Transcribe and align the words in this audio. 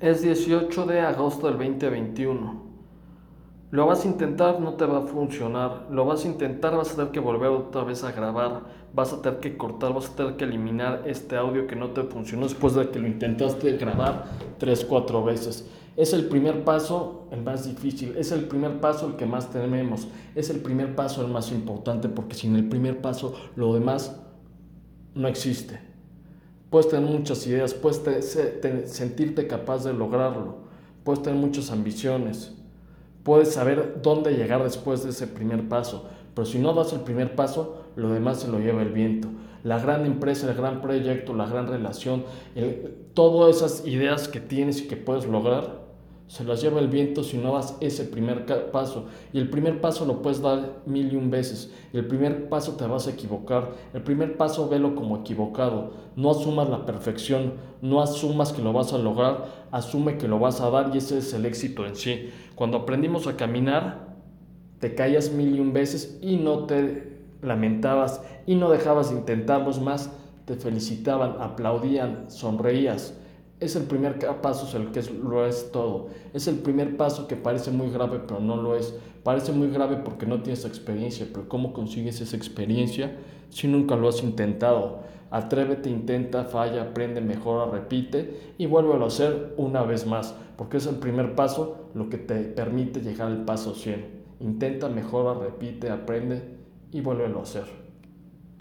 Es 0.00 0.22
18 0.22 0.86
de 0.86 1.00
agosto 1.00 1.46
del 1.46 1.58
2021. 1.58 2.70
Lo 3.70 3.86
vas 3.86 4.02
a 4.02 4.08
intentar, 4.08 4.58
no 4.58 4.72
te 4.72 4.86
va 4.86 5.00
a 5.00 5.02
funcionar. 5.02 5.88
Lo 5.90 6.06
vas 6.06 6.24
a 6.24 6.28
intentar, 6.28 6.74
vas 6.74 6.92
a 6.92 6.96
tener 6.96 7.10
que 7.12 7.20
volver 7.20 7.50
otra 7.50 7.84
vez 7.84 8.02
a 8.02 8.10
grabar. 8.10 8.62
Vas 8.94 9.12
a 9.12 9.20
tener 9.20 9.40
que 9.40 9.58
cortar, 9.58 9.92
vas 9.92 10.08
a 10.08 10.16
tener 10.16 10.36
que 10.36 10.44
eliminar 10.44 11.02
este 11.04 11.36
audio 11.36 11.66
que 11.66 11.76
no 11.76 11.90
te 11.90 12.02
funcionó 12.04 12.44
después 12.44 12.72
de 12.72 12.88
que 12.88 12.98
lo 12.98 13.08
intentaste 13.08 13.76
grabar 13.76 14.24
3, 14.56 14.86
4 14.86 15.22
veces. 15.22 15.70
Es 15.98 16.14
el 16.14 16.28
primer 16.28 16.64
paso 16.64 17.28
el 17.30 17.42
más 17.42 17.66
difícil, 17.66 18.16
es 18.16 18.32
el 18.32 18.44
primer 18.44 18.80
paso 18.80 19.06
el 19.06 19.16
que 19.16 19.26
más 19.26 19.50
tememos, 19.50 20.08
es 20.34 20.48
el 20.48 20.60
primer 20.60 20.96
paso 20.96 21.20
el 21.20 21.30
más 21.30 21.52
importante 21.52 22.08
porque 22.08 22.34
sin 22.34 22.56
el 22.56 22.66
primer 22.70 23.02
paso 23.02 23.34
lo 23.54 23.74
demás 23.74 24.18
no 25.14 25.28
existe. 25.28 25.89
Puedes 26.70 26.88
tener 26.88 27.10
muchas 27.10 27.44
ideas, 27.46 27.74
puedes 27.74 28.00
sentirte 28.86 29.46
capaz 29.48 29.84
de 29.84 29.92
lograrlo, 29.92 30.58
puedes 31.02 31.22
tener 31.22 31.38
muchas 31.38 31.72
ambiciones, 31.72 32.54
puedes 33.24 33.52
saber 33.52 33.98
dónde 34.02 34.36
llegar 34.36 34.62
después 34.62 35.02
de 35.02 35.10
ese 35.10 35.26
primer 35.26 35.68
paso, 35.68 36.08
pero 36.32 36.46
si 36.46 36.60
no 36.60 36.72
das 36.72 36.92
el 36.92 37.00
primer 37.00 37.34
paso, 37.34 37.82
lo 37.96 38.10
demás 38.10 38.40
se 38.40 38.48
lo 38.48 38.60
lleva 38.60 38.82
el 38.82 38.92
viento. 38.92 39.28
La 39.64 39.78
gran 39.78 40.06
empresa, 40.06 40.48
el 40.48 40.56
gran 40.56 40.80
proyecto, 40.80 41.34
la 41.34 41.46
gran 41.46 41.66
relación, 41.66 42.24
todas 43.14 43.56
esas 43.56 43.86
ideas 43.86 44.28
que 44.28 44.40
tienes 44.40 44.80
y 44.80 44.86
que 44.86 44.96
puedes 44.96 45.26
lograr, 45.26 45.89
se 46.30 46.44
las 46.44 46.62
lleva 46.62 46.78
el 46.78 46.86
viento 46.86 47.24
si 47.24 47.38
no 47.38 47.54
das 47.54 47.76
ese 47.80 48.04
primer 48.04 48.46
paso. 48.70 49.06
Y 49.32 49.40
el 49.40 49.50
primer 49.50 49.80
paso 49.80 50.04
lo 50.04 50.22
puedes 50.22 50.40
dar 50.40 50.80
mil 50.86 51.12
y 51.12 51.16
un 51.16 51.28
veces. 51.28 51.74
El 51.92 52.06
primer 52.06 52.48
paso 52.48 52.76
te 52.76 52.86
vas 52.86 53.08
a 53.08 53.10
equivocar. 53.10 53.72
El 53.92 54.02
primer 54.02 54.36
paso 54.36 54.68
velo 54.68 54.94
como 54.94 55.16
equivocado. 55.16 55.90
No 56.14 56.30
asumas 56.30 56.70
la 56.70 56.86
perfección. 56.86 57.54
No 57.82 58.00
asumas 58.00 58.52
que 58.52 58.62
lo 58.62 58.72
vas 58.72 58.92
a 58.92 58.98
lograr. 58.98 59.66
Asume 59.72 60.18
que 60.18 60.28
lo 60.28 60.38
vas 60.38 60.60
a 60.60 60.70
dar 60.70 60.92
y 60.94 60.98
ese 60.98 61.18
es 61.18 61.34
el 61.34 61.46
éxito 61.46 61.84
en 61.84 61.96
sí. 61.96 62.30
Cuando 62.54 62.78
aprendimos 62.78 63.26
a 63.26 63.36
caminar, 63.36 64.14
te 64.78 64.94
caías 64.94 65.32
mil 65.32 65.56
y 65.56 65.58
un 65.58 65.72
veces 65.72 66.20
y 66.22 66.36
no 66.36 66.66
te 66.66 67.24
lamentabas 67.42 68.22
y 68.46 68.54
no 68.54 68.70
dejabas 68.70 69.10
de 69.10 69.16
intentarlos 69.16 69.80
más. 69.80 70.12
Te 70.44 70.54
felicitaban, 70.54 71.34
aplaudían, 71.40 72.30
sonreías 72.30 73.16
es 73.60 73.76
el 73.76 73.84
primer 73.84 74.18
paso, 74.40 74.66
es 74.66 74.74
el 74.74 74.90
que 74.90 75.02
lo 75.12 75.46
es 75.46 75.70
todo. 75.70 76.08
Es 76.32 76.48
el 76.48 76.56
primer 76.56 76.96
paso 76.96 77.28
que 77.28 77.36
parece 77.36 77.70
muy 77.70 77.90
grave, 77.90 78.20
pero 78.26 78.40
no 78.40 78.56
lo 78.56 78.74
es. 78.74 78.94
Parece 79.22 79.52
muy 79.52 79.68
grave 79.68 79.96
porque 79.96 80.24
no 80.24 80.42
tienes 80.42 80.64
experiencia, 80.64 81.26
pero 81.30 81.46
¿cómo 81.46 81.74
consigues 81.74 82.22
esa 82.22 82.36
experiencia 82.36 83.18
si 83.50 83.68
nunca 83.68 83.96
lo 83.96 84.08
has 84.08 84.22
intentado? 84.22 85.00
Atrévete, 85.30 85.90
intenta, 85.90 86.44
falla, 86.44 86.82
aprende, 86.82 87.20
mejora, 87.20 87.70
repite 87.70 88.54
y 88.56 88.64
vuélvelo 88.64 89.04
a 89.04 89.08
hacer 89.08 89.54
una 89.58 89.82
vez 89.82 90.06
más, 90.06 90.34
porque 90.56 90.78
es 90.78 90.86
el 90.86 90.96
primer 90.96 91.34
paso 91.34 91.90
lo 91.94 92.08
que 92.08 92.16
te 92.16 92.36
permite 92.40 93.00
llegar 93.00 93.28
al 93.28 93.44
paso 93.44 93.74
100. 93.74 94.20
Intenta, 94.40 94.88
mejora, 94.88 95.38
repite, 95.38 95.90
aprende 95.90 96.42
y 96.90 97.02
vuélvelo 97.02 97.40
a 97.40 97.42
hacer. 97.42 97.89